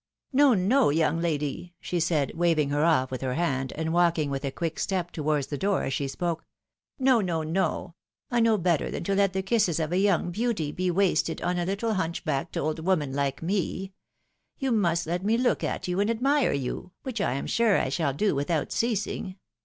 "No, 0.33 0.55
no, 0.55 0.89
young 0.89 1.21
lady!" 1.21 1.73
she 1.79 1.99
said, 1.99 2.31
waving 2.33 2.71
her 2.71 2.83
off 2.83 3.11
with 3.11 3.21
her 3.21 3.35
hand, 3.35 3.71
and 3.75 3.93
walking 3.93 4.31
with 4.31 4.43
a 4.43 4.49
quick 4.49 4.79
step 4.79 5.11
towards 5.11 5.45
the 5.45 5.59
door 5.59 5.83
as 5.83 5.93
she 5.93 6.07
spoke." 6.07 6.43
No, 6.99 7.21
no, 7.21 7.43
no! 7.43 7.93
I 8.31 8.39
know 8.39 8.57
better 8.57 8.89
than 8.89 9.03
to 9.03 9.13
let 9.13 9.33
the 9.33 9.43
kisses 9.43 9.79
of 9.79 9.91
a 9.91 9.99
young 9.99 10.31
beauty 10.31 10.71
be 10.71 10.89
wasted 10.89 11.39
on 11.43 11.59
a 11.59 11.67
httle 11.67 11.97
hunchbacked 11.97 12.57
old 12.57 12.79
woman 12.79 13.13
like 13.13 13.43
me! 13.43 13.93
You 14.57 14.71
must 14.71 15.05
let 15.05 15.23
me 15.23 15.37
look 15.37 15.63
at 15.63 15.87
you, 15.87 15.99
and 15.99 16.09
admire 16.09 16.51
you, 16.51 16.89
which 17.03 17.21
I 17.21 17.33
am 17.33 17.45
sure 17.45 17.77
I 17.79 17.89
shall 17.89 18.11
do 18.11 18.33
without 18.33 18.71
ceasing. 18.71 19.35